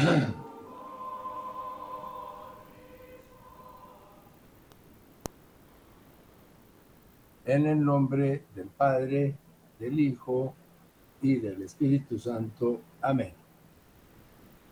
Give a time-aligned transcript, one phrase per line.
[7.44, 9.34] En el nombre del Padre,
[9.78, 10.54] del Hijo
[11.20, 12.80] y del Espíritu Santo.
[13.02, 13.32] Amén.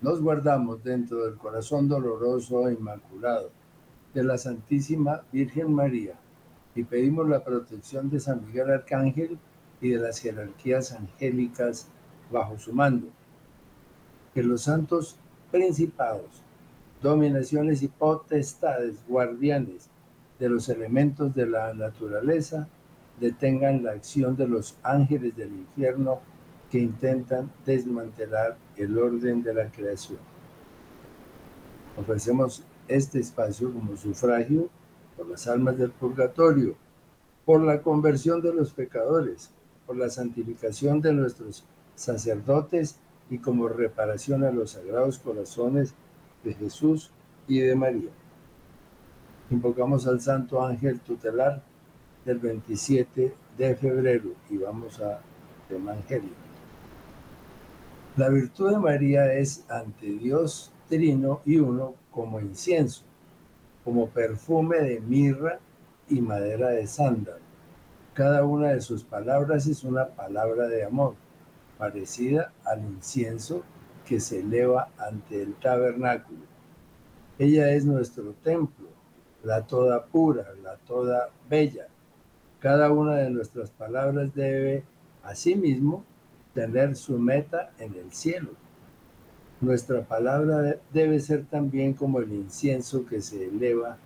[0.01, 3.51] Nos guardamos dentro del corazón doloroso e inmaculado
[4.15, 6.15] de la Santísima Virgen María
[6.75, 9.39] y pedimos la protección de San Miguel Arcángel
[9.81, 11.89] y de las jerarquías angélicas
[12.31, 13.09] bajo su mando.
[14.35, 15.17] Que los santos
[15.51, 16.43] principados,
[17.03, 19.89] dominaciones y potestades guardianes
[20.39, 22.69] de los elementos de la naturaleza
[23.21, 26.21] detengan la acción de los ángeles del infierno
[26.71, 30.19] que intentan desmantelar el orden de la creación.
[31.97, 34.69] Ofrecemos este espacio como sufragio
[35.17, 36.77] por las almas del purgatorio,
[37.45, 39.51] por la conversión de los pecadores,
[39.87, 41.65] por la santificación de nuestros
[41.97, 42.97] sacerdotes
[43.31, 45.95] y como reparación a los sagrados corazones
[46.45, 47.11] de Jesús
[47.47, 48.11] y de María.
[49.51, 51.63] Invocamos al Santo Ángel Tutelar
[52.25, 55.21] del 27 de febrero y vamos a
[55.71, 56.31] Evangelio.
[58.17, 63.03] La virtud de María es ante Dios trino y uno como incienso,
[63.85, 65.59] como perfume de mirra
[66.09, 67.39] y madera de sándalo.
[68.15, 71.15] Cada una de sus palabras es una palabra de amor,
[71.79, 73.63] parecida al incienso
[74.07, 76.41] que se eleva ante el tabernáculo.
[77.39, 78.89] Ella es nuestro templo,
[79.45, 81.87] la toda pura, la toda bella.
[82.59, 84.83] Cada una de nuestras palabras debe,
[85.23, 86.05] asimismo,
[86.55, 88.51] tener su meta en el cielo.
[89.61, 93.99] Nuestra palabra debe ser también como el incienso que se eleva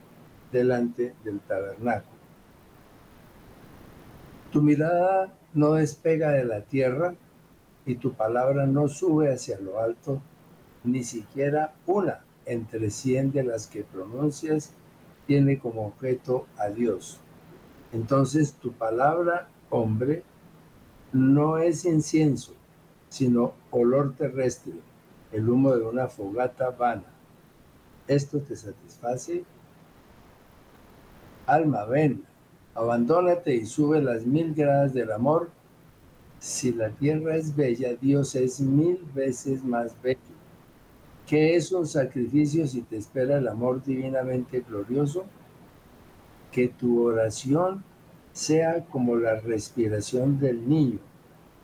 [0.51, 2.21] delante del tabernáculo.
[4.53, 7.15] Tu mirada no despega de la tierra
[7.87, 10.21] y tu palabra no sube hacia lo alto,
[10.85, 14.73] ni siquiera una entre cien de las que pronuncias
[15.27, 17.21] tiene como objeto a Dios.
[17.93, 20.23] Entonces tu palabra, hombre,
[21.13, 22.55] no es incienso,
[23.09, 24.75] sino olor terrestre,
[25.31, 27.05] el humo de una fogata vana.
[28.09, 29.45] ¿Esto te satisface?
[31.47, 32.25] Alma, ven,
[32.75, 35.51] abandónate y sube las mil gradas del amor.
[36.43, 40.19] Si la tierra es bella, Dios es mil veces más bello.
[41.25, 45.25] ¿Qué es un sacrificio si te espera el amor divinamente glorioso?
[46.51, 47.85] Que tu oración
[48.33, 50.99] sea como la respiración del niño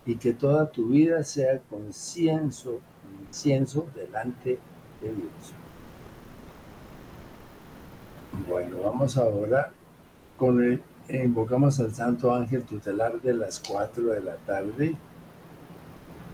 [0.06, 2.78] y que toda tu vida sea concienso,
[3.26, 4.60] incienso delante
[5.02, 5.54] de Dios.
[8.48, 9.72] Bueno, vamos ahora
[10.36, 14.96] con el, invocamos al Santo Ángel Tutelar de las 4 de la tarde.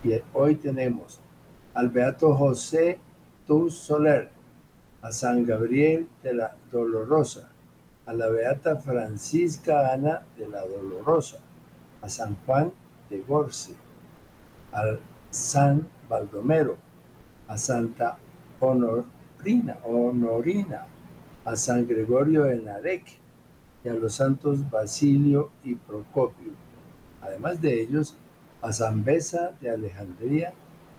[0.02, 1.20] Y hoy tenemos
[1.74, 2.98] al Beato José
[3.46, 4.30] Tuz Soler,
[5.02, 7.48] a San Gabriel de la Dolorosa,
[8.06, 11.38] a la Beata Francisca Ana de la Dolorosa,
[12.02, 12.72] a San Juan
[13.10, 13.74] de Gorce,
[14.72, 14.96] a
[15.30, 16.76] San Baldomero,
[17.48, 18.18] a Santa
[18.60, 20.86] Honorina, Honorina,
[21.44, 23.23] a San Gregorio de Narek
[23.84, 26.52] y a los santos Basilio y Procopio.
[27.20, 28.16] Además de ellos,
[28.62, 30.54] a San Besa de Alejandría,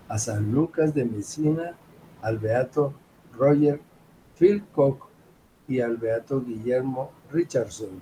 [0.08, 1.74] a San Lucas de Messina,
[2.22, 2.94] al Beato
[3.36, 3.80] Roger
[4.38, 5.08] Philcock
[5.68, 8.00] y al Beato Guillermo Richardson.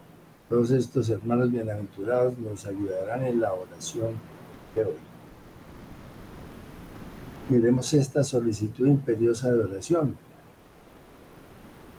[0.49, 4.13] Todos estos hermanos bienaventurados nos ayudarán en la oración
[4.75, 4.97] de hoy.
[7.49, 10.17] Miremos esta solicitud imperiosa de oración.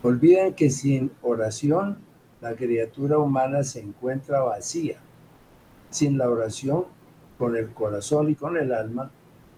[0.04, 2.05] Olviden que sin oración
[2.46, 5.00] la criatura humana se encuentra vacía.
[5.90, 6.86] Sin la oración,
[7.40, 9.10] con el corazón y con el alma,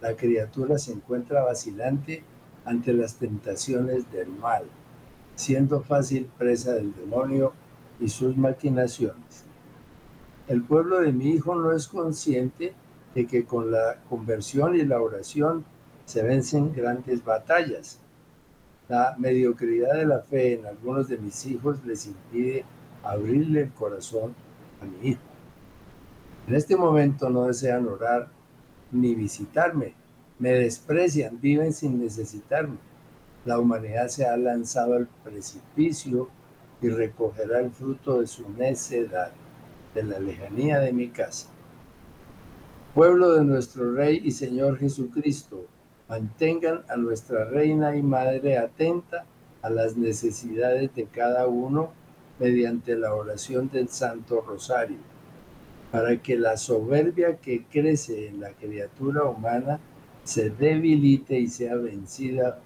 [0.02, 2.24] la criatura se encuentra vacilante
[2.64, 4.64] ante las tentaciones del mal
[5.36, 7.52] siendo fácil presa del demonio
[8.00, 9.44] y sus maquinaciones.
[10.48, 12.74] El pueblo de mi hijo no es consciente
[13.14, 15.66] de que con la conversión y la oración
[16.06, 18.00] se vencen grandes batallas.
[18.88, 22.66] La mediocridad de la fe en algunos de mis hijos les impide
[23.04, 24.36] abrirle el corazón
[24.82, 25.22] a mi hijo.
[26.48, 28.30] En este momento no desean orar
[28.92, 29.94] ni visitarme,
[30.40, 32.78] me desprecian, viven sin necesitarme
[33.48, 36.28] la humanidad se ha lanzado al precipicio
[36.82, 39.32] y recogerá el fruto de su necedad,
[39.96, 41.48] de la lejanía de mi casa.
[42.94, 45.66] Pueblo de nuestro Rey y Señor Jesucristo,
[46.10, 49.24] mantengan a nuestra Reina y Madre atenta
[49.62, 51.92] a las necesidades de cada uno
[52.40, 54.98] mediante la oración del Santo Rosario,
[55.92, 59.80] para que la soberbia que crece en la criatura humana
[60.24, 62.60] se debilite y sea vencida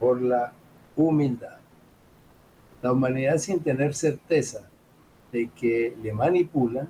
[0.00, 0.52] por la
[0.96, 1.58] humildad.
[2.82, 4.68] La humanidad sin tener certeza
[5.30, 6.88] de que le manipulan,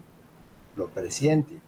[0.76, 1.60] lo presiente.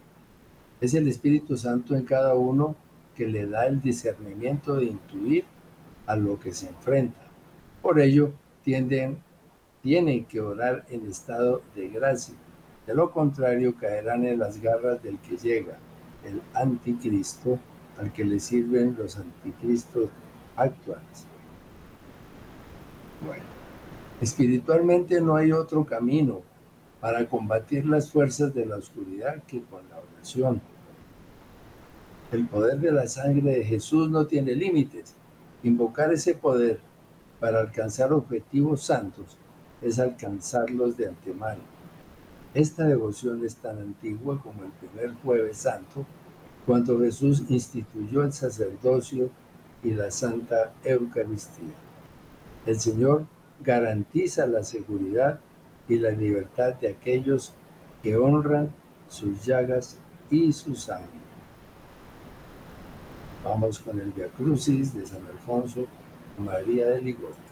[0.81, 2.75] Es el Espíritu Santo en cada uno
[3.15, 5.45] que le da el discernimiento de intuir
[6.05, 7.21] a lo que se enfrenta.
[7.81, 8.31] Por ello,
[8.63, 9.17] tienden,
[9.85, 12.33] tienen que orar en estado de gracia.
[12.87, 15.77] De lo contrario, caerán en las garras del que llega,
[16.23, 17.59] el anticristo,
[17.99, 20.09] al que le sirven los anticristos
[20.55, 21.27] actuales.
[23.27, 23.43] Bueno,
[24.21, 26.41] espiritualmente no hay otro camino
[26.99, 30.61] para combatir las fuerzas de la oscuridad que con la oración.
[32.31, 35.13] El poder de la sangre de Jesús no tiene límites.
[35.61, 36.79] Invocar ese poder
[37.39, 39.37] para alcanzar objetivos santos
[39.85, 41.61] es alcanzarlos de antemano.
[42.55, 46.05] Esta devoción es tan antigua como el primer jueves santo,
[46.65, 49.29] cuando Jesús instituyó el sacerdocio
[49.83, 51.75] y la Santa Eucaristía.
[52.65, 53.27] El Señor
[53.63, 55.39] garantiza la seguridad
[55.87, 57.53] y la libertad de aquellos
[58.01, 58.71] que honran
[59.07, 59.97] sus llagas
[60.31, 61.19] y su sangre.
[63.43, 65.85] Vamos con el Via Crucis de San Alfonso
[66.39, 67.44] María de Ligorio.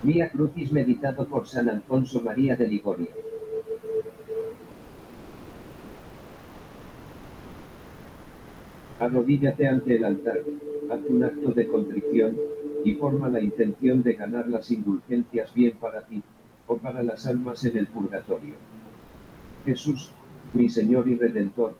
[0.00, 3.08] Via Crucis meditado por San Alfonso María de Ligorio.
[9.00, 10.38] Arrodíllate ante el altar,
[10.90, 12.36] haz un acto de contrición
[12.84, 16.22] y forma la intención de ganar las indulgencias bien para ti
[16.68, 18.54] o para las almas en el purgatorio.
[19.64, 20.12] Jesús,
[20.54, 21.74] mi Señor y Redentor,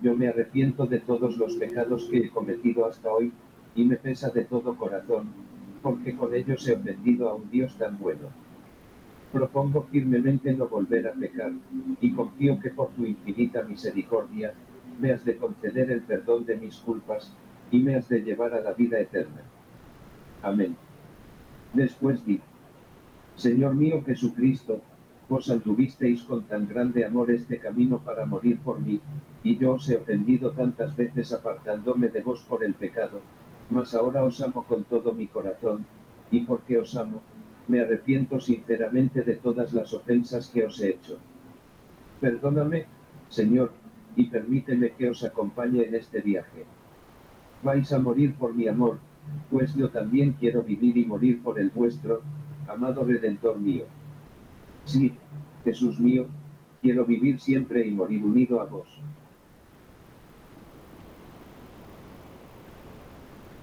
[0.00, 3.32] yo me arrepiento de todos los pecados que he cometido hasta hoy
[3.74, 5.26] y me pesa de todo corazón,
[5.84, 8.30] porque con ellos he ofendido a un Dios tan bueno.
[9.30, 11.52] Propongo firmemente no volver a pecar
[12.00, 14.54] y confío que por tu infinita misericordia
[14.98, 17.30] me has de conceder el perdón de mis culpas
[17.70, 19.42] y me has de llevar a la vida eterna.
[20.42, 20.74] Amén.
[21.74, 22.40] Después di,
[23.36, 24.80] Señor mío Jesucristo,
[25.28, 29.00] vos anduvisteis con tan grande amor este camino para morir por mí,
[29.42, 33.20] y yo os he ofendido tantas veces apartándome de vos por el pecado,
[33.74, 35.84] mas ahora os amo con todo mi corazón,
[36.30, 37.20] y porque os amo,
[37.66, 41.18] me arrepiento sinceramente de todas las ofensas que os he hecho.
[42.20, 42.86] Perdóname,
[43.28, 43.72] Señor,
[44.14, 46.64] y permíteme que os acompañe en este viaje.
[47.64, 48.98] Vais a morir por mi amor,
[49.50, 52.22] pues yo también quiero vivir y morir por el vuestro,
[52.68, 53.86] amado Redentor mío.
[54.84, 55.12] Sí,
[55.64, 56.26] Jesús mío,
[56.80, 58.86] quiero vivir siempre y morir unido a vos.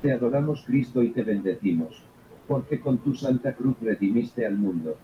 [0.01, 2.01] Te adoramos Cristo y te bendecimos,
[2.47, 4.97] porque con tu santa cruz redimiste al mundo.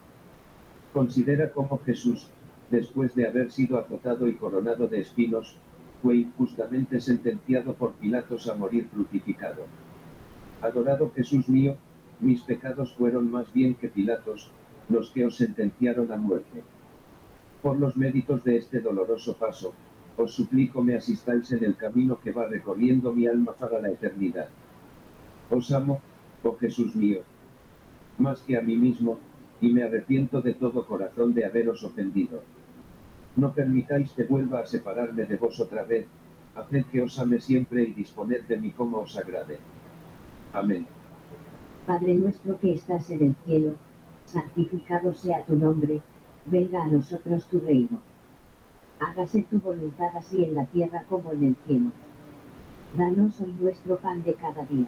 [0.92, 2.28] Considera cómo Jesús,
[2.72, 5.56] después de haber sido azotado y coronado de espinos,
[6.02, 9.66] fue injustamente sentenciado por Pilatos a morir crucificado.
[10.64, 11.76] Adorado Jesús mío,
[12.20, 14.50] mis pecados fueron más bien que Pilatos,
[14.90, 16.64] los que os sentenciaron a muerte.
[17.62, 19.76] Por los méritos de este doloroso paso,
[20.18, 24.48] os suplico me asistáis en el camino que va recorriendo mi alma para la eternidad.
[25.50, 26.02] Os amo,
[26.44, 27.22] oh Jesús mío,
[28.18, 29.20] más que a mí mismo,
[29.62, 32.44] y me arrepiento de todo corazón de haberos ofendido.
[33.36, 36.06] No permitáis que vuelva a separarme de vos otra vez,
[36.56, 39.58] haced que os ame siempre y disponed de mí como os agrade.
[40.54, 40.86] Amén.
[41.86, 43.75] Padre nuestro que estás en el cielo,
[44.25, 46.01] santificado sea tu nombre,
[46.46, 48.01] venga a nosotros tu reino.
[49.00, 51.92] Hágase tu voluntad así en la tierra como en el cielo.
[52.98, 54.88] Danos hoy nuestro pan de cada día.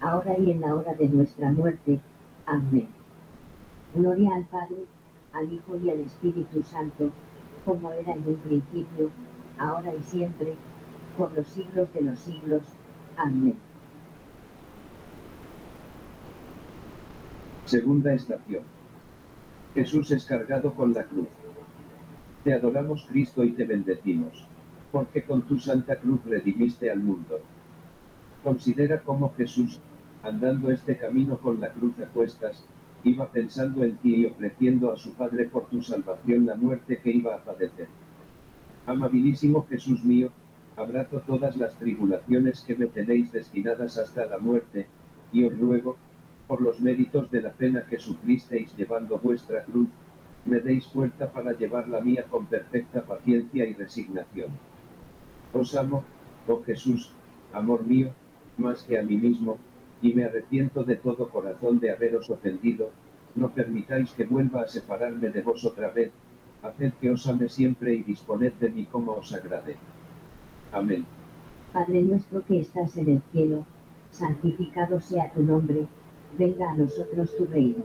[0.00, 2.00] ahora y en la hora de nuestra muerte.
[2.46, 2.88] Amén.
[3.94, 4.84] Gloria al Padre,
[5.32, 7.10] al Hijo y al Espíritu Santo,
[7.64, 9.10] como era en un principio,
[9.58, 10.54] ahora y siempre,
[11.16, 12.62] por los siglos de los siglos.
[13.16, 13.56] Amén.
[17.64, 18.62] Segunda estación.
[19.74, 21.28] Jesús es cargado con la cruz.
[22.44, 24.46] Te adoramos Cristo y te bendecimos,
[24.92, 27.40] porque con tu santa cruz redimiste al mundo.
[28.46, 29.80] Considera cómo Jesús,
[30.22, 32.64] andando este camino con la cruz a cuestas,
[33.02, 37.10] iba pensando en ti y ofreciendo a su Padre por tu salvación la muerte que
[37.10, 37.88] iba a padecer.
[38.86, 40.30] Amabilísimo Jesús mío,
[40.76, 44.86] abrazo todas las tribulaciones que me tenéis destinadas hasta la muerte,
[45.32, 45.96] y os ruego,
[46.46, 49.88] por los méritos de la pena que sufristeis llevando vuestra cruz,
[50.44, 54.50] me deis fuerza para llevar la mía con perfecta paciencia y resignación.
[55.52, 56.04] Os amo,
[56.46, 57.10] oh Jesús,
[57.52, 58.12] amor mío,
[58.58, 59.58] más que a mí mismo,
[60.02, 62.90] y me arrepiento de todo corazón de haberos ofendido,
[63.34, 66.10] no permitáis que vuelva a separarme de vos otra vez,
[66.62, 69.76] haced que os ame siempre y disponed de mí como os agrade.
[70.72, 71.04] Amén.
[71.72, 73.66] Padre nuestro que estás en el cielo,
[74.10, 75.86] santificado sea tu nombre,
[76.38, 77.84] venga a nosotros tu reino.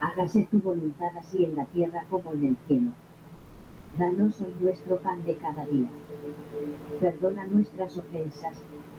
[0.00, 2.90] Hágase tu voluntad así en la tierra como en el cielo.
[3.98, 5.88] Danos hoy nuestro pan de cada día.
[7.00, 8.62] Perdona nuestras ofensas,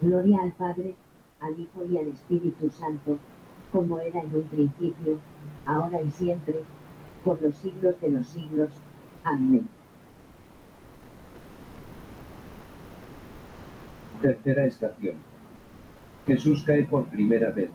[0.00, 0.94] Gloria al Padre,
[1.40, 3.18] al Hijo y al Espíritu Santo,
[3.72, 5.18] como era en un principio,
[5.64, 6.62] ahora y siempre,
[7.24, 8.70] por los siglos de los siglos.
[9.24, 9.66] Amén.
[14.20, 15.16] Tercera estación.
[16.26, 17.70] Jesús cae por primera vez.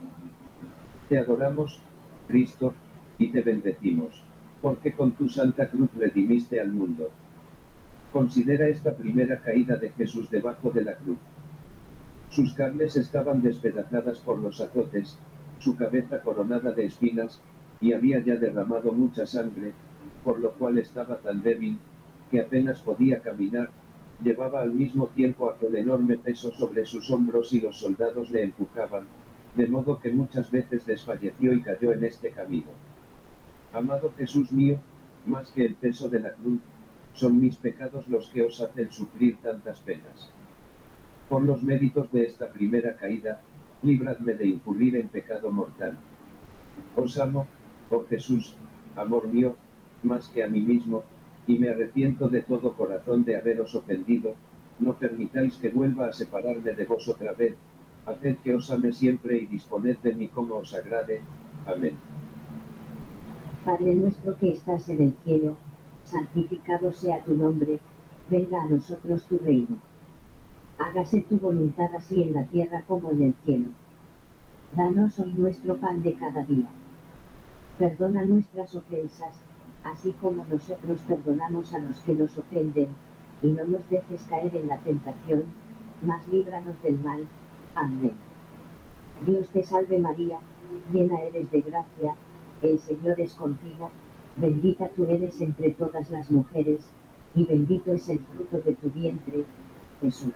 [1.10, 1.80] Te adoramos,
[2.28, 2.74] Cristo,
[3.18, 4.24] y te bendecimos,
[4.62, 7.10] porque con tu santa cruz redimiste al mundo.
[8.12, 11.18] Considera esta primera caída de Jesús debajo de la cruz.
[12.32, 15.18] Sus carnes estaban despedazadas por los azotes,
[15.60, 17.42] su cabeza coronada de espinas,
[17.82, 19.74] y había ya derramado mucha sangre,
[20.24, 21.78] por lo cual estaba tan débil,
[22.30, 23.70] que apenas podía caminar,
[24.24, 29.08] llevaba al mismo tiempo aquel enorme peso sobre sus hombros y los soldados le empujaban,
[29.56, 32.72] de modo que muchas veces desfalleció y cayó en este camino.
[33.74, 34.80] Amado Jesús mío,
[35.26, 36.62] más que el peso de la cruz,
[37.14, 40.32] son mis pecados los que os hacen sufrir tantas penas.
[41.32, 43.40] Por los méritos de esta primera caída,
[43.84, 45.98] líbradme de incurrir en pecado mortal.
[46.94, 47.48] Os amo,
[47.90, 48.54] oh Jesús,
[48.98, 49.56] amor mío,
[50.04, 51.06] más que a mí mismo,
[51.48, 54.36] y me arrepiento de todo corazón de haberos ofendido,
[54.80, 57.56] no permitáis que vuelva a separarme de vos otra vez,
[58.06, 61.22] haced que os ame siempre y disponed de mí como os agrade.
[61.66, 61.96] Amén.
[63.64, 65.56] Padre nuestro que estás en el cielo,
[66.04, 67.80] santificado sea tu nombre,
[68.30, 69.78] venga a nosotros tu reino.
[70.84, 73.70] Hágase tu voluntad así en la tierra como en el cielo.
[74.76, 76.66] Danos hoy nuestro pan de cada día.
[77.78, 79.36] Perdona nuestras ofensas,
[79.84, 82.88] así como nosotros perdonamos a los que nos ofenden,
[83.44, 85.44] y no nos dejes caer en la tentación,
[86.02, 87.28] mas líbranos del mal.
[87.76, 88.14] Amén.
[89.24, 90.40] Dios te salve María,
[90.92, 92.16] llena eres de gracia,
[92.64, 93.92] el Señor es contigo,
[94.36, 96.82] bendita tú eres entre todas las mujeres,
[97.36, 99.46] y bendito es el fruto de tu vientre,
[100.02, 100.34] Jesús.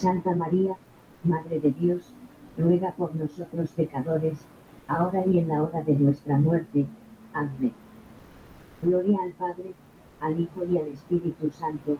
[0.00, 0.76] Santa María,
[1.24, 2.10] Madre de Dios,
[2.56, 4.38] ruega por nosotros pecadores,
[4.88, 6.86] ahora y en la hora de nuestra muerte.
[7.34, 7.74] Amén.
[8.80, 9.74] Gloria al Padre,
[10.22, 11.98] al Hijo y al Espíritu Santo,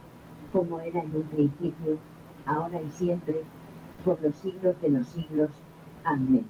[0.51, 1.99] como era en un principio,
[2.47, 3.43] ahora y siempre,
[4.03, 5.51] por los siglos de los siglos.
[6.03, 6.47] Amén.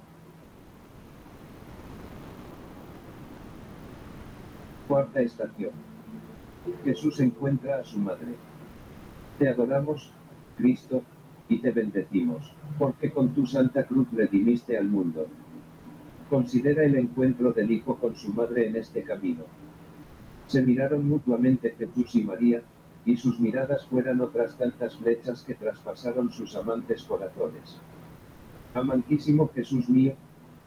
[4.87, 5.71] Cuarta estación.
[6.85, 8.35] Jesús encuentra a su madre.
[9.37, 10.13] Te adoramos,
[10.55, 11.03] Cristo,
[11.51, 15.27] y te bendecimos, porque con tu santa cruz redimiste al mundo.
[16.29, 19.43] Considera el encuentro del Hijo con su madre en este camino
[20.51, 22.61] se miraron mutuamente Jesús y María,
[23.05, 27.77] y sus miradas fueran otras tantas flechas que traspasaron sus amantes corazones.
[28.73, 30.13] Amantísimo Jesús mío,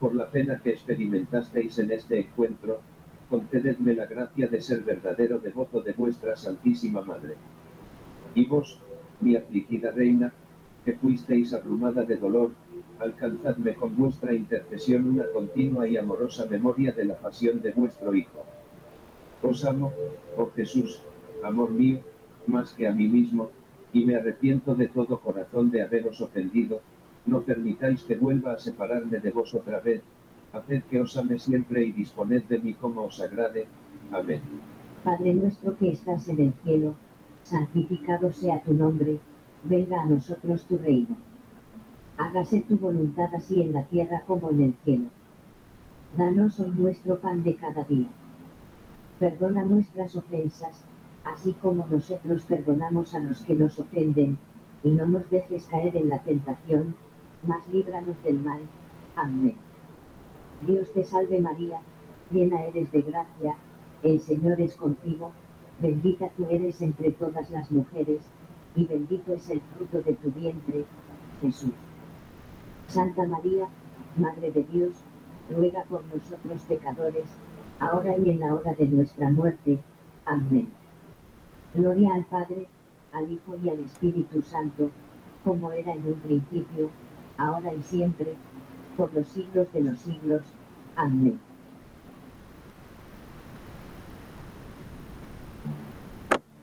[0.00, 2.80] por la pena que experimentasteis en este encuentro,
[3.28, 7.34] concededme la gracia de ser verdadero devoto de vuestra Santísima Madre.
[8.34, 8.78] Y vos,
[9.20, 10.32] mi afligida reina,
[10.84, 12.50] que fuisteis abrumada de dolor,
[12.98, 18.44] alcanzadme con vuestra intercesión una continua y amorosa memoria de la pasión de vuestro Hijo
[19.44, 19.92] os amo,
[20.38, 21.02] oh Jesús,
[21.42, 22.00] amor mío,
[22.46, 23.50] más que a mí mismo,
[23.92, 26.80] y me arrepiento de todo corazón de haberos ofendido,
[27.26, 30.02] no permitáis que vuelva a separarme de vos otra vez,
[30.52, 33.66] haced que os ame siempre y disponed de mí como os agrade.
[34.10, 34.40] Amén.
[35.04, 36.94] Padre nuestro que estás en el cielo,
[37.42, 39.18] santificado sea tu nombre,
[39.64, 41.16] venga a nosotros tu reino.
[42.16, 45.08] Hágase tu voluntad así en la tierra como en el cielo.
[46.16, 48.08] Danos hoy nuestro pan de cada día
[49.18, 50.84] Perdona nuestras ofensas,
[51.24, 54.38] así como nosotros perdonamos a los que nos ofenden,
[54.82, 56.96] y no nos dejes caer en la tentación,
[57.46, 58.60] mas líbranos del mal.
[59.14, 59.54] Amén.
[60.66, 61.80] Dios te salve María,
[62.30, 63.54] llena eres de gracia,
[64.02, 65.30] el Señor es contigo,
[65.80, 68.20] bendita tú eres entre todas las mujeres,
[68.76, 70.84] y bendito es el fruto de tu vientre,
[71.40, 71.70] Jesús.
[72.88, 73.68] Santa María,
[74.16, 74.92] Madre de Dios,
[75.50, 77.24] ruega por nosotros pecadores,
[77.78, 79.78] ahora y en la hora de nuestra muerte.
[80.24, 80.68] Amén.
[81.74, 82.66] Gloria al Padre,
[83.12, 84.90] al Hijo y al Espíritu Santo,
[85.44, 86.90] como era en un principio,
[87.36, 88.34] ahora y siempre,
[88.96, 90.42] por los siglos de los siglos.
[90.96, 91.38] Amén.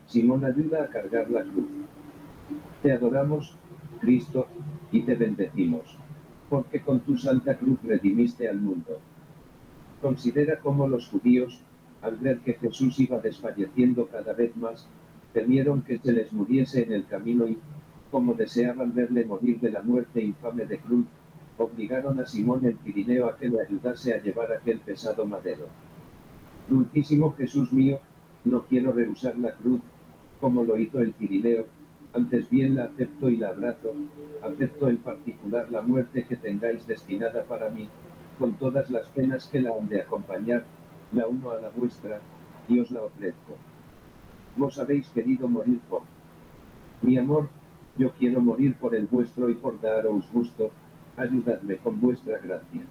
[0.07, 1.65] Simón ayuda a cargar la cruz.
[2.81, 3.55] Te adoramos,
[3.99, 4.47] Cristo,
[4.91, 5.83] y te bendecimos,
[6.49, 8.99] porque con tu santa cruz redimiste al mundo.
[10.01, 11.61] Considera cómo los judíos,
[12.01, 14.87] al ver que Jesús iba desfalleciendo cada vez más,
[15.31, 17.59] temieron que se les muriese en el camino y,
[18.09, 21.05] como deseaban verle morir de la muerte infame de cruz,
[21.59, 25.67] obligaron a Simón el Pirineo a que le ayudase a llevar aquel pesado madero.
[26.67, 27.99] Dulcísimo Jesús mío,
[28.43, 29.81] no quiero rehusar la cruz,
[30.39, 31.67] como lo hizo el Pirineo,
[32.13, 33.93] antes bien la acepto y la abrazo,
[34.43, 37.87] acepto en particular la muerte que tengáis destinada para mí,
[38.37, 40.65] con todas las penas que la han de acompañar,
[41.13, 42.19] la uno a la vuestra,
[42.67, 43.55] y os la ofrezco.
[44.57, 46.01] Vos habéis querido morir por
[47.01, 47.49] mi amor,
[47.97, 50.71] yo quiero morir por el vuestro y por daros gusto,
[51.17, 52.81] ayudadme con vuestra gracia.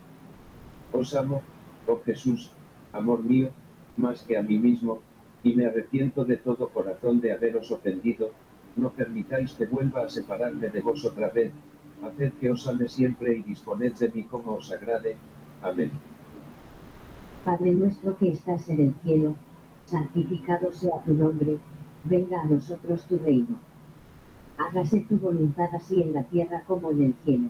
[0.93, 1.43] Os amo,
[1.87, 2.51] oh Jesús,
[2.93, 3.51] amor mío,
[3.97, 5.01] más que a mí mismo,
[5.43, 8.31] y me arrepiento de todo corazón de haberos ofendido,
[8.77, 11.53] no permitáis que vuelva a separarme de vos otra vez,
[12.03, 15.17] haced que os ame siempre y disponed de mí como os agrade.
[15.63, 15.91] Amén.
[17.45, 19.35] Padre nuestro que estás en el cielo,
[19.87, 21.59] santificado sea tu nombre,
[22.05, 23.59] venga a nosotros tu reino.
[24.59, 27.49] Hágase tu voluntad así en la tierra como en el cielo.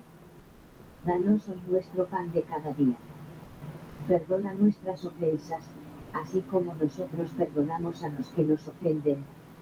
[1.04, 2.96] Danos hoy nuestro pan de cada día.
[4.06, 5.64] Perdona nuestras ofensas,
[6.12, 9.24] así como nosotros perdonamos a los que nos ofenden,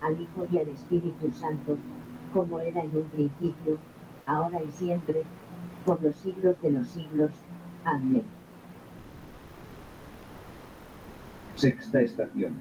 [0.00, 1.76] al Hijo y al Espíritu Santo,
[2.32, 3.78] como era en un principio,
[4.26, 5.22] ahora y siempre,
[5.84, 7.30] por los siglos de los siglos.
[7.84, 8.22] Amén.
[11.56, 12.60] Sexta estación.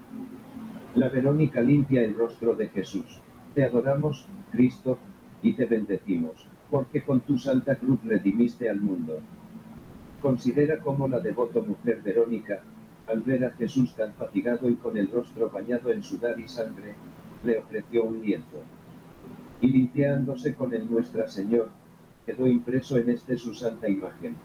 [0.96, 3.22] La Verónica limpia el rostro de Jesús.
[3.54, 4.98] Te adoramos, Cristo,
[5.42, 6.34] y te bendecimos,
[6.70, 9.20] porque con tu santa cruz redimiste al mundo.
[10.22, 12.62] Considera cómo la devota mujer Verónica,
[13.08, 16.96] al ver a Jesús tan fatigado y con el rostro bañado en sudor y sangre,
[17.44, 18.64] le ofreció un lienzo.
[19.62, 21.70] Y limpiándose con el Nuestra Señor,
[22.26, 24.36] quedó impreso en este su santa imagen.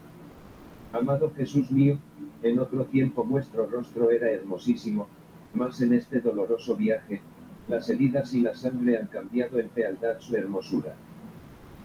[0.91, 1.99] Amado Jesús mío,
[2.41, 5.07] en otro tiempo vuestro rostro era hermosísimo,
[5.53, 7.21] mas en este doloroso viaje,
[7.67, 10.95] las heridas y la sangre han cambiado en fealdad su hermosura.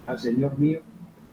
[0.07, 0.81] A Señor mío,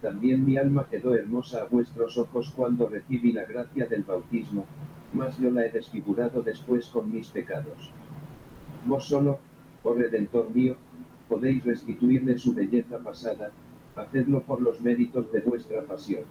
[0.01, 4.65] también mi alma quedó hermosa a vuestros ojos cuando recibí la gracia del bautismo,
[5.13, 7.91] mas yo la he desfigurado después con mis pecados.
[8.85, 9.39] Vos solo,
[9.87, 10.75] oh Redentor mío,
[11.29, 13.51] podéis restituirle su belleza pasada,
[13.95, 16.23] hacedlo por los méritos de vuestra pasión.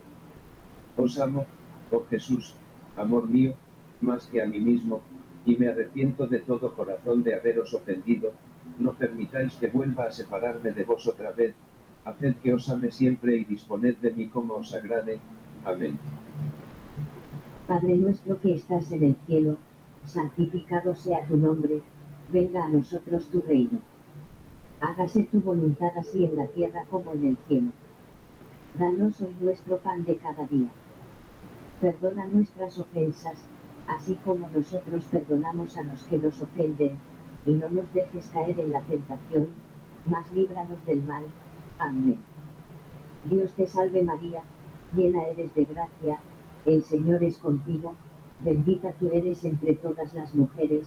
[0.96, 1.46] Os amo,
[1.90, 2.54] oh Jesús,
[2.96, 3.54] amor mío,
[4.00, 5.00] más que a mí mismo,
[5.46, 8.32] y me arrepiento de todo corazón de haberos ofendido,
[8.78, 11.54] no permitáis que vuelva a separarme de vos otra vez,
[12.04, 15.18] haced que os ame siempre y disponed de mí como os agrade.
[15.64, 15.98] Amén.
[17.66, 19.56] Padre nuestro que estás en el cielo,
[20.04, 21.82] santificado sea tu nombre,
[22.28, 23.78] venga a nosotros tu reino.
[24.80, 27.70] Hágase tu voluntad así en la tierra como en el cielo.
[28.78, 30.68] Danos hoy nuestro pan de cada día.
[31.80, 33.38] Perdona nuestras ofensas,
[33.86, 36.98] así como nosotros perdonamos a los que nos ofenden,
[37.46, 39.48] y no nos dejes caer en la tentación,
[40.06, 41.24] mas líbranos del mal.
[41.78, 42.18] Amén.
[43.24, 44.42] Dios te salve María,
[44.94, 46.18] llena eres de gracia,
[46.64, 47.94] el Señor es contigo,
[48.40, 50.86] bendita tú eres entre todas las mujeres,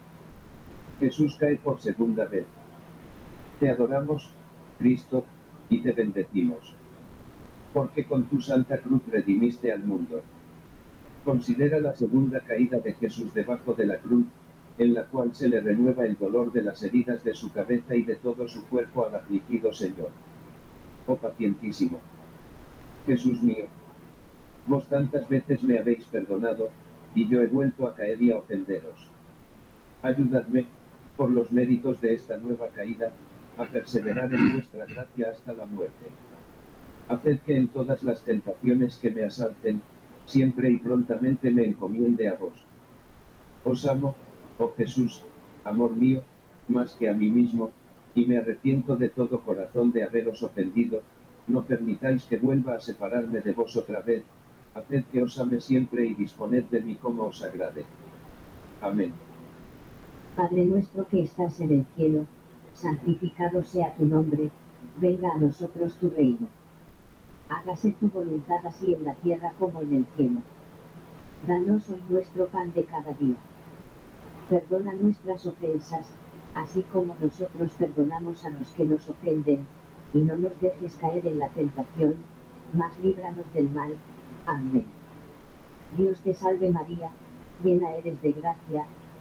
[1.01, 2.45] Jesús cae por segunda vez.
[3.59, 4.29] Te adoramos,
[4.77, 5.25] Cristo,
[5.67, 6.75] y te bendecimos.
[7.73, 10.21] Porque con tu santa cruz redimiste al mundo.
[11.25, 14.27] Considera la segunda caída de Jesús debajo de la cruz,
[14.77, 18.03] en la cual se le renueva el dolor de las heridas de su cabeza y
[18.03, 20.11] de todo su cuerpo al afligido Señor.
[21.07, 21.99] Oh pacientísimo.
[23.07, 23.65] Jesús mío,
[24.67, 26.69] vos tantas veces me habéis perdonado,
[27.15, 29.09] y yo he vuelto a caer y a ofenderos.
[30.03, 30.67] Ayudadme,
[31.15, 33.11] por los méritos de esta nueva caída,
[33.57, 36.05] a perseverar en vuestra gracia hasta la muerte.
[37.09, 39.81] Haced que en todas las tentaciones que me asalten,
[40.25, 42.53] siempre y prontamente me encomiende a vos.
[43.63, 44.15] Os amo,
[44.57, 45.23] oh Jesús,
[45.63, 46.23] amor mío,
[46.67, 47.71] más que a mí mismo,
[48.15, 51.01] y me arrepiento de todo corazón de haberos ofendido,
[51.47, 54.23] no permitáis que vuelva a separarme de vos otra vez,
[54.73, 57.83] haced que os ame siempre y disponed de mí como os agrade.
[58.81, 59.13] Amén.
[60.41, 62.25] Padre nuestro que estás en el cielo,
[62.73, 64.49] santificado sea tu nombre,
[64.97, 66.47] venga a nosotros tu reino.
[67.47, 70.39] Hágase tu voluntad así en la tierra como en el cielo.
[71.45, 73.35] Danos hoy nuestro pan de cada día.
[74.49, 76.07] Perdona nuestras ofensas,
[76.55, 79.67] así como nosotros perdonamos a los que nos ofenden,
[80.11, 82.15] y no nos dejes caer en la tentación,
[82.73, 83.93] mas líbranos del mal.
[84.47, 84.87] Amén.
[85.95, 87.11] Dios te salve María,
[87.63, 88.87] llena eres de gracia,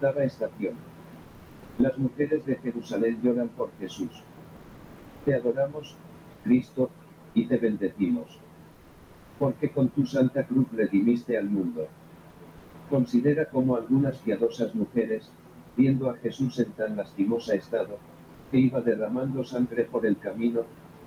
[0.00, 0.76] Octava estación.
[1.78, 4.08] Las mujeres de Jerusalén lloran por Jesús.
[5.26, 5.94] Te adoramos,
[6.42, 6.88] Cristo,
[7.34, 8.38] y te bendecimos.
[9.38, 11.86] Porque con tu santa cruz redimiste al mundo.
[12.88, 15.28] Considera como algunas piadosas mujeres,
[15.76, 17.98] viendo a Jesús en tan lastimosa estado,
[18.50, 20.62] que iba derramando sangre por el camino,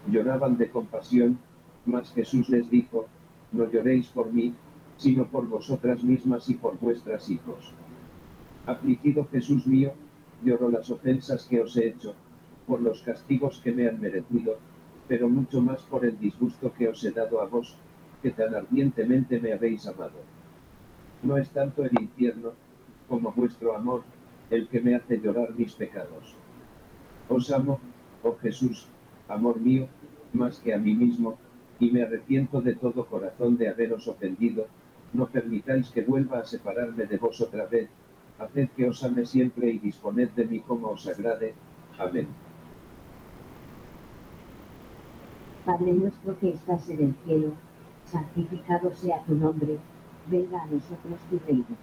[0.08, 1.40] lloraban de compasión
[1.88, 3.08] mas Jesús les dijo,
[3.54, 4.54] no lloréis por mí,
[4.98, 7.74] sino por vosotras mismas y por vuestras hijos.
[8.66, 9.94] Afligido Jesús mío,
[10.42, 12.14] lloro las ofensas que os he hecho,
[12.66, 14.58] por los castigos que me han merecido,
[15.08, 17.76] pero mucho más por el disgusto que os he dado a vos,
[18.22, 20.20] que tan ardientemente me habéis amado.
[21.24, 22.54] No es tanto el infierno,
[23.10, 24.04] como vuestro amor,
[24.50, 26.34] el que me hace llorar mis pecados.
[27.28, 27.82] Os amo,
[28.24, 28.88] oh Jesús,
[29.28, 29.88] amor mío,
[30.32, 31.38] más que a mí mismo,
[31.80, 34.68] y me arrepiento de todo corazón de haberos ofendido,
[35.12, 37.90] no permitáis que vuelva a separarme de vos otra vez,
[38.44, 41.54] haced que os ame siempre y disponed de mí como os agrade.
[41.98, 42.28] Amén.
[45.66, 47.54] Padre nuestro que estás en el cielo,
[48.12, 49.78] santificado sea tu nombre,
[50.28, 51.76] venga a nosotros tu reino.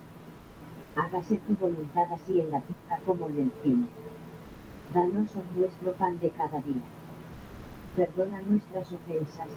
[0.96, 3.86] Hágase tu voluntad así en la tierra como en el cielo.
[4.92, 6.82] Danos hoy nuestro pan de cada día
[7.96, 9.48] Perdona nuestras ofensas,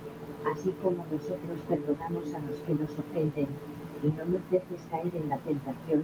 [0.51, 3.47] así como nosotros perdonamos a los que nos ofenden,
[4.01, 6.03] y no nos dejes caer en la tentación,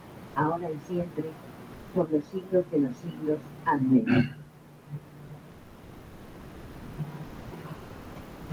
[0.35, 1.25] ahora y siempre,
[1.93, 3.39] por los siglos de los siglos.
[3.65, 4.31] Amén.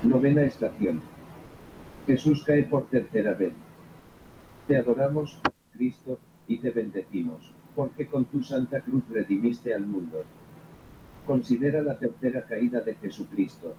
[0.02, 1.00] Novena estación.
[2.06, 3.52] Jesús cae por tercera vez.
[4.66, 5.40] Te adoramos,
[5.72, 10.24] Cristo, y te bendecimos porque con tu santa cruz redimiste al mundo.
[11.24, 13.76] Considera la tercera caída de Jesucristo.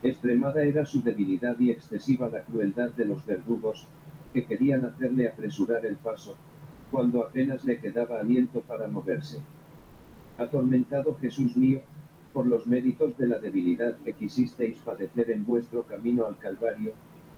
[0.00, 3.88] Extremada era su debilidad y excesiva la crueldad de los verdugos,
[4.32, 6.36] que querían hacerle apresurar el paso,
[6.90, 9.38] cuando apenas le quedaba aliento para moverse.
[10.38, 11.80] Atormentado Jesús mío,
[12.32, 16.92] por los méritos de la debilidad que quisisteis padecer en vuestro camino al Calvario,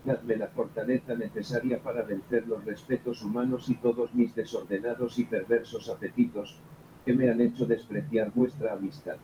[0.05, 5.89] dadme la fortaleza necesaria para vencer los respetos humanos y todos mis desordenados y perversos
[5.89, 6.57] apetitos,
[7.05, 9.17] que me han hecho despreciar vuestra amistad.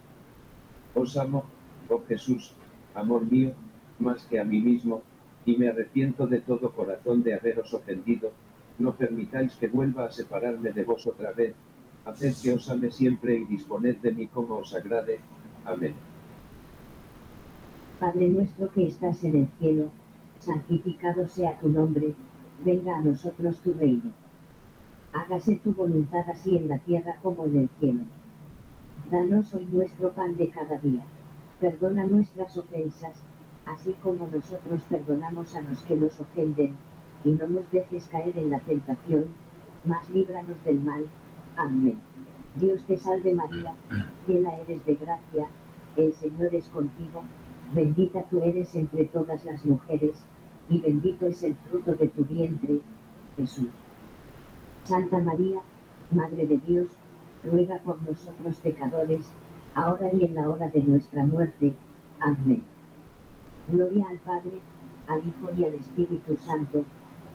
[0.95, 1.45] Os amo,
[1.89, 2.53] oh Jesús,
[2.95, 3.53] amor mío,
[3.99, 5.03] más que a mí mismo,
[5.45, 8.33] y me arrepiento de todo corazón de haberos ofendido,
[8.79, 11.55] no permitáis que vuelva a separarme de vos otra vez,
[12.05, 15.21] haced que os ame siempre y disponed de mí como os agrade.
[15.65, 15.95] Amén.
[17.99, 19.91] Padre nuestro que estás en el cielo,
[20.39, 22.15] santificado sea tu nombre,
[22.65, 24.13] venga a nosotros tu reino.
[25.13, 28.05] Hágase tu voluntad así en la tierra como en el cielo.
[29.11, 31.03] Danos hoy nuestro pan de cada día.
[31.61, 33.17] Perdona nuestras ofensas,
[33.67, 36.77] así como nosotros perdonamos a los que nos ofenden,
[37.25, 39.27] y no nos dejes caer en la tentación,
[39.85, 41.07] mas líbranos del mal.
[41.57, 41.99] Amén.
[42.57, 43.75] Dios te salve María,
[44.27, 45.47] llena eres de gracia,
[45.97, 47.23] el Señor es contigo
[47.75, 50.17] Bendita tú eres entre todas las mujeres,
[50.71, 52.81] y bendito es el fruto de tu vientre,
[53.37, 53.69] Jesús.
[54.85, 55.61] Santa María,
[56.11, 56.87] Madre de Dios,
[57.45, 59.27] ruega por nosotros pecadores,
[59.75, 61.75] ahora y en la hora de nuestra muerte.
[62.21, 62.63] Amén.
[63.71, 64.61] Gloria al Padre,
[65.07, 66.85] al Hijo y al Espíritu Santo,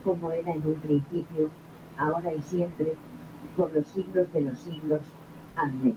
[0.03, 1.49] como era en un principio,
[1.97, 2.93] ahora y siempre,
[3.55, 5.01] por los siglos de los siglos.
[5.55, 5.95] Amén.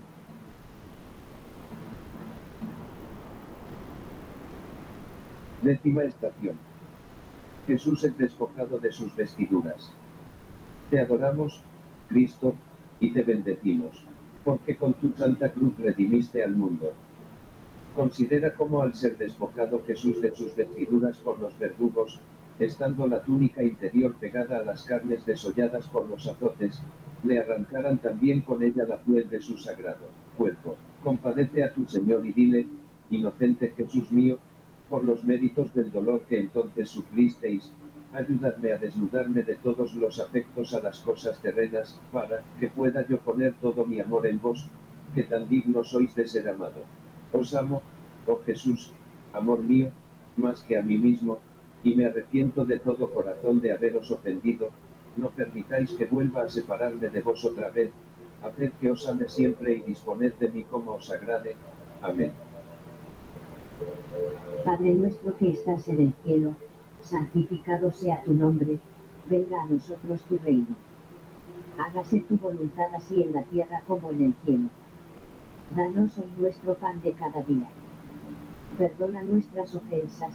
[5.62, 6.56] Décima estación.
[7.66, 9.90] Jesús es despojado de sus vestiduras.
[10.90, 11.60] Te adoramos,
[12.08, 12.54] Cristo,
[13.00, 14.04] y te bendecimos,
[14.44, 16.92] porque con tu santa cruz redimiste al mundo.
[17.96, 22.20] Considera cómo al ser despojado Jesús de sus vestiduras por los verdugos,
[22.58, 26.80] estando la túnica interior pegada a las carnes desolladas por los azotes,
[27.22, 30.76] le arrancaran también con ella la piel de su sagrado cuerpo.
[31.02, 32.66] Compadece a tu Señor y dile,
[33.10, 34.38] inocente Jesús mío,
[34.88, 37.70] por los méritos del dolor que entonces sufristeis,
[38.12, 43.18] ayudadme a desnudarme de todos los afectos a las cosas terrenas, para que pueda yo
[43.18, 44.66] poner todo mi amor en vos,
[45.14, 46.82] que tan digno sois de ser amado.
[47.32, 47.82] Os amo,
[48.26, 48.92] oh Jesús,
[49.32, 49.90] amor mío,
[50.36, 51.38] más que a mí mismo,
[51.86, 54.70] y me arrepiento de todo corazón de haberos ofendido,
[55.16, 57.92] no permitáis que vuelva a separarme de vos otra vez,
[58.42, 61.54] haced que os ame siempre y disponed de mí como os agrade.
[62.02, 62.32] Amén.
[64.64, 66.56] Padre nuestro que estás en el cielo,
[67.02, 68.80] santificado sea tu nombre,
[69.30, 70.74] venga a nosotros tu reino.
[71.78, 74.70] Hágase tu voluntad así en la tierra como en el cielo.
[75.76, 77.68] Danos hoy nuestro pan de cada día.
[78.76, 80.34] Perdona nuestras ofensas,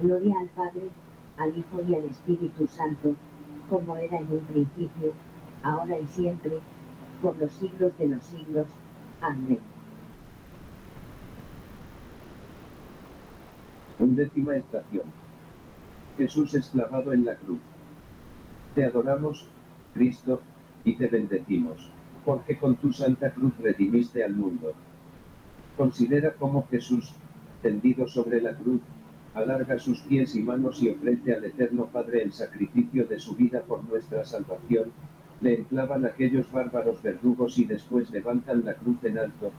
[0.00, 0.88] Gloria al Padre,
[1.36, 3.14] al Hijo y al Espíritu Santo,
[3.68, 5.12] como era en un principio,
[5.62, 6.58] ahora y siempre,
[7.20, 8.66] por los siglos de los siglos.
[9.20, 9.58] Amén.
[13.98, 15.04] Undécima estación.
[16.16, 17.60] Jesús es clavado en la cruz.
[18.74, 19.46] Te adoramos,
[19.94, 20.40] Cristo,
[20.84, 21.90] y te bendecimos,
[22.24, 24.72] porque con tu santa cruz redimiste al mundo.
[25.76, 27.12] Considera cómo Jesús,
[27.62, 28.80] tendido sobre la cruz,
[29.34, 33.62] alarga sus pies y manos y ofrece al Eterno Padre el sacrificio de su vida
[33.62, 34.92] por nuestra salvación,
[35.40, 39.50] le enclavan aquellos bárbaros verdugos y después levantan la cruz en alto,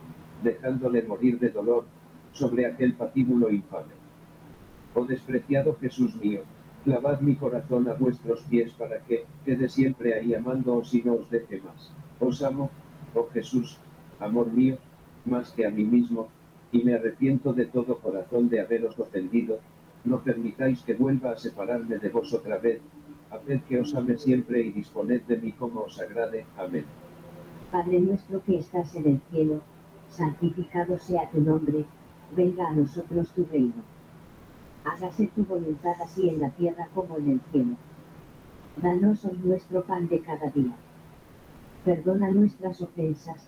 [0.43, 1.85] dejándole morir de dolor
[2.31, 3.93] sobre aquel patíbulo infame.
[4.93, 6.41] Oh despreciado Jesús mío,
[6.83, 11.29] clavad mi corazón a vuestros pies para que quede siempre ahí amándoos y no os
[11.29, 11.91] deje más.
[12.19, 12.69] Os amo,
[13.15, 13.77] oh Jesús,
[14.19, 14.77] amor mío,
[15.25, 16.29] más que a mí mismo,
[16.73, 19.59] y me arrepiento de todo corazón de haberos ofendido,
[20.03, 22.81] no permitáis que vuelva a separarme de vos otra vez,
[23.31, 26.45] haced que os ame siempre y disponed de mí como os agrade.
[26.57, 26.83] Amén.
[27.71, 29.61] Padre nuestro que estás en el cielo,
[30.09, 31.85] santificado sea tu nombre,
[32.35, 33.93] venga a nosotros tu reino
[34.85, 37.75] hágase tu voluntad así en la tierra como en el cielo.
[38.77, 40.73] Danos hoy nuestro pan de cada día.
[41.85, 43.47] Perdona nuestras ofensas,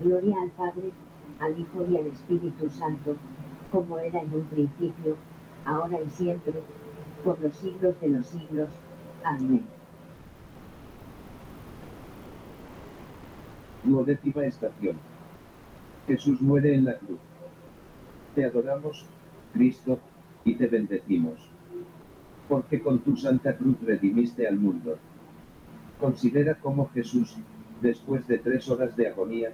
[0.00, 0.90] Gloria al Padre,
[1.38, 3.16] al Hijo y al Espíritu Santo,
[3.70, 5.16] como era en un principio,
[5.64, 6.54] ahora y siempre,
[7.22, 8.68] por los siglos de los siglos.
[9.22, 9.64] Amén.
[13.84, 14.96] Duodécima estación.
[16.06, 17.20] Jesús muere en la cruz.
[18.34, 19.06] Te adoramos,
[19.52, 19.98] Cristo,
[20.44, 21.34] y te bendecimos.
[22.48, 24.98] Porque con tu santa cruz redimiste al mundo.
[26.00, 27.36] Considera cómo Jesús,
[27.80, 29.52] después de tres horas de agonía,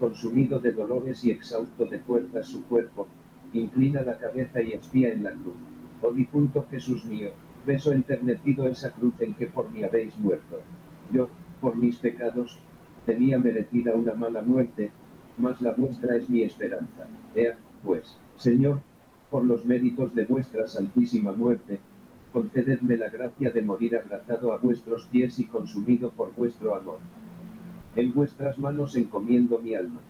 [0.00, 3.06] consumido de dolores y exhausto de fuerzas su cuerpo,
[3.52, 5.54] inclina la cabeza y espía en la cruz.
[6.02, 7.30] Oh difunto Jesús mío,
[7.66, 10.60] beso enternecido esa cruz en que por mí habéis muerto.
[11.12, 11.28] Yo,
[11.60, 12.58] por mis pecados,
[13.04, 14.90] tenía merecida una mala muerte,
[15.36, 17.06] mas la vuestra es mi esperanza.
[17.34, 18.80] Ea, pues, Señor,
[19.30, 21.78] por los méritos de vuestra santísima muerte,
[22.32, 26.98] concededme la gracia de morir abrazado a vuestros pies y consumido por vuestro amor.
[27.96, 30.00] En vuestras manos encomiendo mi alma.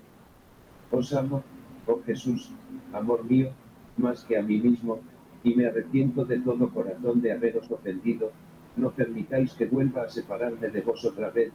[0.91, 1.43] Os amo,
[1.87, 2.51] oh Jesús,
[2.93, 3.51] amor mío,
[3.97, 5.01] más que a mí mismo,
[5.43, 8.33] y me arrepiento de todo corazón de haberos ofendido,
[8.77, 11.53] no permitáis que vuelva a separarme de vos otra vez,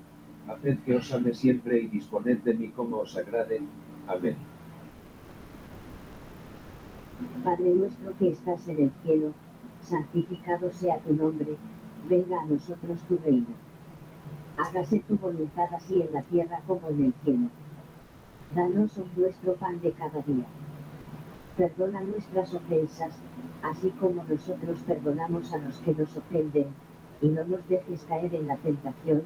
[0.47, 3.61] haced que os ame siempre y disponed de mí como os agrade.
[4.07, 4.35] Amén.
[7.43, 9.33] Padre nuestro que estás en el cielo,
[9.81, 11.55] santificado sea tu nombre,
[12.09, 13.64] venga a nosotros tu reino.
[14.57, 17.49] Hágase tu voluntad así en la tierra como en el cielo.
[18.55, 20.45] Danos hoy nuestro pan de cada día.
[21.57, 23.17] Perdona nuestras ofensas,
[23.63, 26.67] así como nosotros perdonamos a los que nos ofenden,
[27.21, 29.23] y no nos dejes caer en la tentación,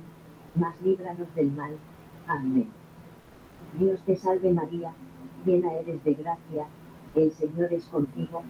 [0.55, 1.73] mas líbranos del mal.
[2.25, 2.69] Amén.
[3.77, 4.93] Dios te salve María,
[5.45, 6.65] llena eres de gracia,
[7.13, 8.41] el Señor es contigo,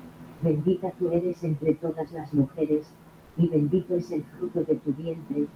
[0.41, 2.87] bendita tú eres entre todas las mujeres,
[3.35, 5.47] y bendito es el fruto de tu vientre,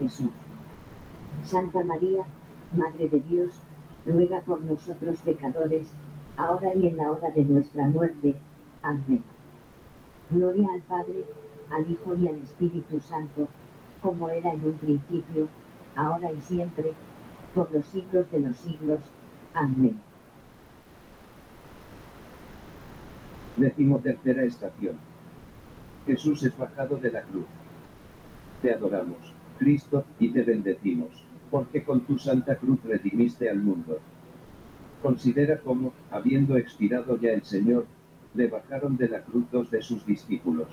[0.00, 0.30] Jesús.
[1.42, 2.24] Santa María,
[2.76, 3.50] Madre de Dios,
[4.06, 5.88] ruega por nosotros pecadores,
[6.36, 8.34] ahora y en la hora de nuestra muerte.
[8.82, 9.22] Amén.
[10.30, 11.24] Gloria al Padre,
[11.70, 13.48] al Hijo y al Espíritu Santo,
[14.02, 15.48] como era en un principio,
[15.96, 16.92] ahora y siempre,
[17.54, 19.00] por los siglos de los siglos.
[19.54, 20.00] Amén.
[23.56, 24.96] Décimo tercera estación.
[26.06, 27.46] Jesús es bajado de la cruz.
[28.60, 29.16] Te adoramos,
[29.58, 31.10] Cristo, y te bendecimos,
[31.50, 33.98] porque con tu santa cruz redimiste al mundo.
[35.02, 37.86] Considera cómo, habiendo expirado ya el Señor,
[38.34, 40.68] le bajaron de la cruz dos de sus discípulos.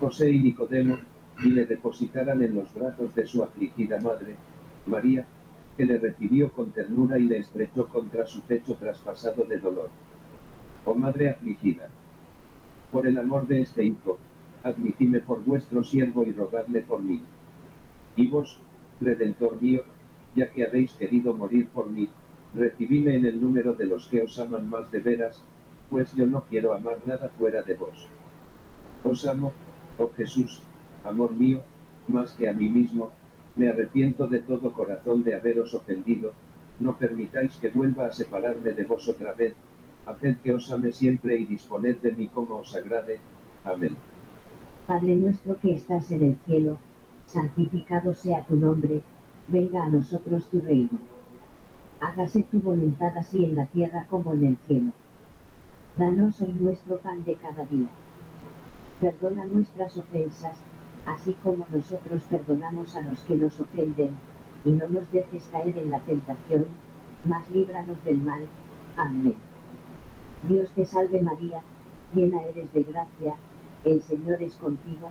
[0.00, 0.98] José y Nicodemo,
[1.42, 4.36] y le depositaran en los brazos de su afligida madre,
[4.86, 5.26] María,
[5.76, 9.90] que le recibió con ternura y le estrechó contra su pecho traspasado de dolor.
[10.84, 11.88] Oh Madre afligida,
[12.90, 14.18] por el amor de este hijo,
[14.62, 17.22] admitime por vuestro siervo y rogadle por mí.
[18.20, 18.58] Y vos,
[19.00, 19.82] Redentor mío,
[20.36, 22.06] ya que habéis querido morir por mí,
[22.54, 25.42] recibidme en el número de los que os aman más de veras,
[25.88, 28.08] pues yo no quiero amar nada fuera de vos.
[29.04, 29.54] Os amo,
[29.96, 30.60] oh Jesús,
[31.02, 31.62] amor mío,
[32.08, 33.10] más que a mí mismo,
[33.56, 36.34] me arrepiento de todo corazón de haberos ofendido,
[36.78, 39.54] no permitáis que vuelva a separarme de vos otra vez,
[40.04, 43.18] haced que os ame siempre y disponed de mí como os agrade.
[43.64, 43.96] Amén.
[44.86, 46.78] Padre nuestro que estás en el cielo,
[47.32, 49.02] santificado sea tu nombre,
[49.46, 50.98] venga a nosotros tu reino.
[52.00, 54.92] Hágase tu voluntad así en la tierra como en el cielo.
[55.96, 57.88] Danos hoy nuestro pan de cada día.
[59.00, 60.58] Perdona nuestras ofensas,
[61.06, 64.10] así como nosotros perdonamos a los que nos ofenden,
[64.64, 66.66] y no nos dejes caer en la tentación,
[67.24, 68.46] mas líbranos del mal.
[68.96, 69.36] Amén.
[70.48, 71.62] Dios te salve María,
[72.12, 73.34] llena eres de gracia,
[73.84, 75.10] el Señor es contigo,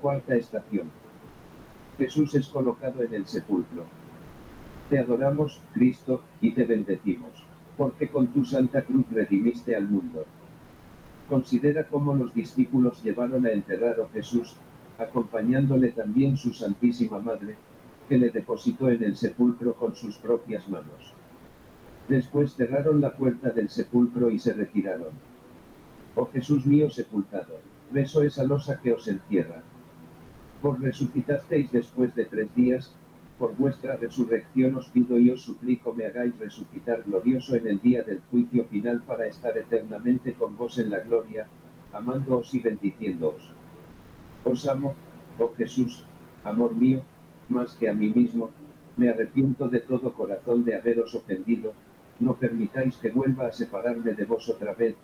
[0.00, 0.90] Cuarta estación.
[1.98, 3.84] Jesús es colocado en el sepulcro.
[4.88, 7.30] Te adoramos, Cristo, y te bendecimos,
[7.76, 10.24] porque con tu santa cruz redimiste al mundo.
[11.28, 14.56] Considera cómo los discípulos llevaron a enterrar a Jesús,
[14.98, 17.56] acompañándole también su Santísima Madre,
[18.08, 21.14] que le depositó en el sepulcro con sus propias manos.
[22.08, 25.12] Después cerraron la puerta del sepulcro y se retiraron.
[26.14, 27.58] Oh Jesús mío sepultado,
[27.92, 29.62] beso esa losa que os encierra.
[30.62, 32.92] Vos resucitasteis después de tres días,
[33.42, 38.04] Por vuestra resurrección os pido y os suplico me hagáis resucitar glorioso en el día
[38.04, 41.48] del juicio final para estar eternamente con vos en la gloria,
[41.92, 43.50] amándoos y bendiciéndoos.
[44.44, 44.94] Os amo,
[45.40, 46.04] oh Jesús,
[46.44, 47.02] amor mío,
[47.48, 48.50] más que a mí mismo,
[48.96, 51.72] me arrepiento de todo corazón de haberos ofendido,
[52.20, 54.94] no permitáis que vuelva a separarme de vos otra vez,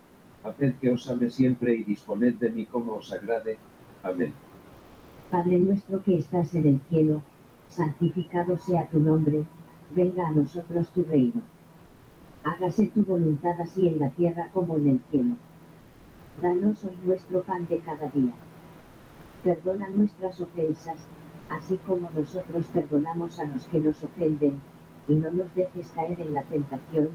[0.43, 3.57] haced que os ame siempre y disponed de mí como os agrade.
[4.03, 4.33] Amén.
[5.29, 7.21] Padre nuestro que estás en el cielo,
[7.69, 9.45] santificado sea tu nombre,
[9.95, 11.41] venga a nosotros tu reino.
[12.43, 15.35] Hágase tu voluntad así en la tierra como en el cielo.
[16.41, 18.33] Danos hoy nuestro pan de cada día.
[19.43, 20.97] Perdona nuestras ofensas,
[21.49, 24.61] así como nosotros perdonamos a los que nos ofenden,
[25.07, 27.09] y no nos dejes caer en la tentación,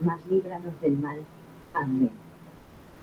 [0.00, 1.18] mas líbranos del mal.
[1.74, 2.21] Amén.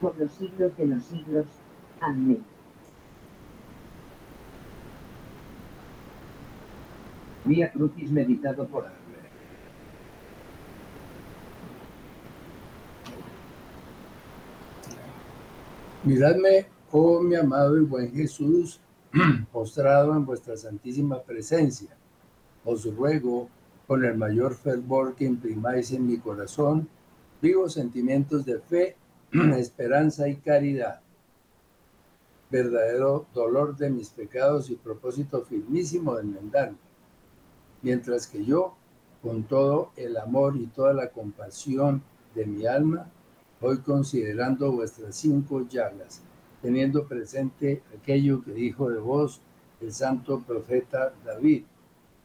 [0.00, 1.46] por los siglos de los siglos.
[2.00, 2.44] Amén.
[7.44, 8.98] Vía Crucis meditado por Albert.
[16.04, 18.80] Miradme, oh mi amado y buen Jesús,
[19.52, 21.88] postrado en vuestra santísima presencia.
[22.64, 23.48] Os ruego,
[23.86, 26.86] con el mayor fervor que imprimáis en mi corazón,
[27.40, 28.96] vivos sentimientos de fe,
[29.58, 31.00] esperanza y caridad.
[32.50, 36.78] Verdadero dolor de mis pecados y propósito firmísimo de enmendarme.
[37.82, 38.74] Mientras que yo,
[39.22, 42.02] con todo el amor y toda la compasión
[42.34, 43.10] de mi alma,
[43.60, 46.22] voy considerando vuestras cinco llagas,
[46.62, 49.42] teniendo presente aquello que dijo de vos
[49.82, 51.64] el santo profeta David.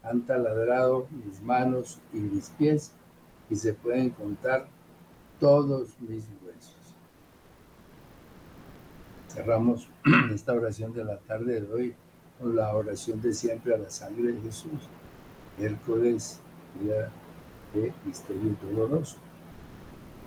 [0.04, 2.92] Han taladrado mis manos y mis pies
[3.50, 4.68] y se pueden contar
[5.40, 6.73] todos mis huesos.
[9.34, 9.88] Cerramos
[10.32, 11.96] esta oración de la tarde de hoy
[12.40, 14.88] con la oración de siempre a la sangre de Jesús.
[15.58, 16.40] Miércoles,
[16.80, 17.10] día
[17.74, 19.18] de misterio doloroso.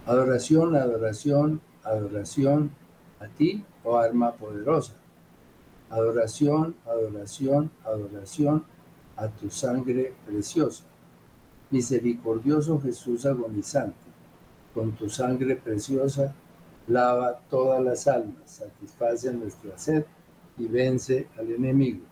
[0.07, 2.72] Adoración, adoración, adoración
[3.20, 4.94] a ti, oh arma poderosa.
[5.88, 8.64] Adoración, adoración, adoración
[9.16, 10.82] a tu sangre preciosa.
[11.70, 13.96] Misericordioso Jesús agonizante,
[14.74, 16.34] con tu sangre preciosa
[16.89, 20.05] lava todas las almas, satisface nuestra sed
[20.59, 22.05] y vence al enemigo.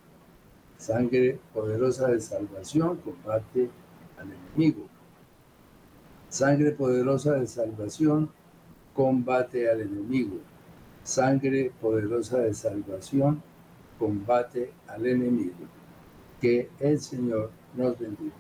[0.77, 3.71] Sangre poderosa de salvación combate
[4.19, 4.87] al enemigo.
[6.29, 8.31] Sangre poderosa de salvación
[8.93, 10.39] combate al enemigo.
[11.05, 13.43] Sangre poderosa de salvación
[13.99, 15.55] combate al enemigo.
[16.41, 18.35] Que el Señor nos bendiga.